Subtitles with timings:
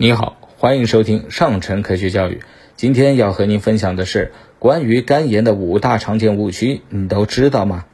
[0.00, 2.38] 你好，欢迎收听上城科学教育。
[2.76, 7.84] 今天要和您分享的是关于肝炎的五大常见误区，你都知道吗？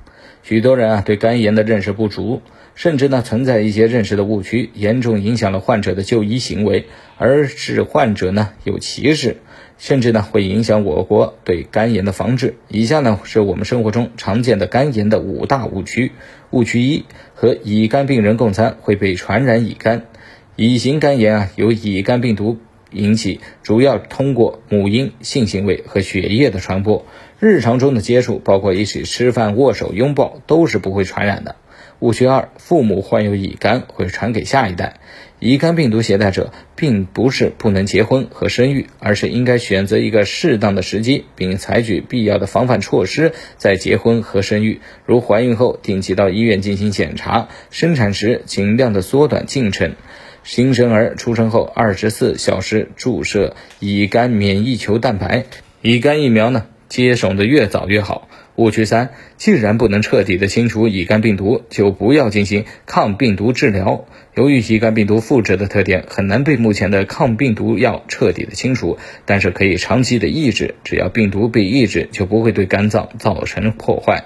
[0.42, 2.42] 许多人啊对肝炎的认识不足，
[2.74, 6.84] 甚至呢存在一些认识的误区，严重影响了患者的就医行为，
[7.16, 9.38] 而使患者呢有歧视，
[9.78, 12.56] 甚至呢会影响我国对肝炎的防治。
[12.68, 16.12] 以下呢是我们生活中常见的肝炎的五大误区。
[16.50, 20.04] 误区一：和乙肝病人共餐会被传染乙肝。
[20.56, 22.58] 乙型肝炎啊，由乙肝病毒
[22.92, 27.06] 引起，主要通过母婴、性行为和血液的传播。
[27.40, 31.56] 日常中的接触，包括一起吃饭、握手、拥抱，都是不会传染的。
[31.98, 35.00] 误区二：父母患有乙肝会传给下一代。
[35.40, 44.80] 乙肝病毒携带者并不是不能结婚和生育，而是应该选择一个适当的时机，并采取必要的防范措施再结婚和生育。
[45.04, 49.94] 如怀孕后定期到医院进行检查，生产时尽量的缩短进程。
[50.44, 55.46] 新生儿出生后二十四小时注射乙肝免疫球蛋白，
[55.80, 58.28] 乙肝疫苗呢，接种的越早越好。
[58.56, 64.04] 误区三：既然不能彻底的清除乙肝病毒，就不要进行抗病毒治疗。
[64.34, 70.74] 由于乙肝病毒复制的特点，很难被目前的抗病毒药彻底的清除，但是可以长期的抑制。
[70.84, 74.24] 只要病毒被抑制，就不会对肝脏造成破坏，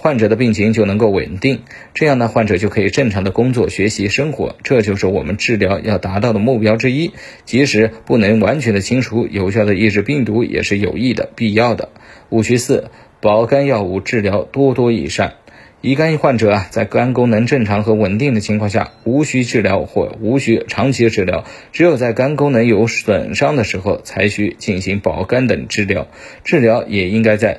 [0.00, 1.60] 患者的病情就能够稳定。
[1.92, 4.56] 这样呢，患者就可以正常的工作、学习、生活。
[4.62, 7.12] 这就是我们治疗要达到的目标之一。
[7.44, 11.90] 即使不能完全的清除，有效的抑制病毒也是有益的、必要的。
[12.30, 12.90] 误区四。
[13.20, 15.34] 保肝药物治疗多多益善，
[15.80, 26.06] 乙肝患者啊，在肝功能正常和稳定的情况下，无需治疗或无需长期治疗，只有在肝功能有损伤的时候，才需进行保肝等治疗。
[26.44, 27.58] 治疗也应该在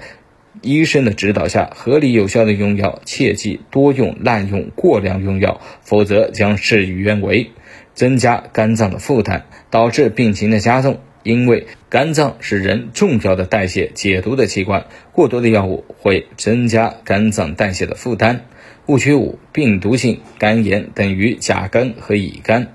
[0.62, 7.52] 医生的指导下，合理有效的用药，切忌多用、滥用、过量用药，否则将事与愿违，
[7.94, 11.00] 增加肝脏的负担，导致病情的加重。
[11.22, 18.46] 因为肝脏是人重要的代谢解毒的器官，过多的药物会增加肝脏代谢的负担。
[18.86, 22.70] 误区五：病毒性肝炎等于甲肝和乙肝。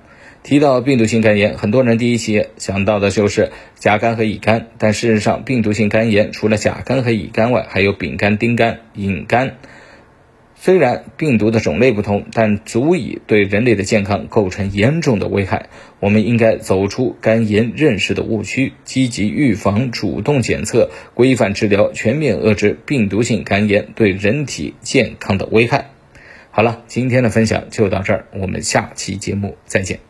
[0.45, 9.57] 提到病毒性肝炎，很多人第一期想到的就是甲肝和乙肝，但事实上，病毒性肝炎除了甲肝和乙肝外，还有丙肝、丁肝、乙肝。
[10.55, 15.71] 虽然病毒的种类不同，但足以对人类的健康构成严重的危害。
[15.99, 25.91] 我们应该走出肝炎认识的误区，积极预防、主动检测、规范治疗，全面遏制病毒性肝炎对人体健康的危害。
[26.51, 30.01] 好了，今天的分享就到这儿，我们下期节目再见。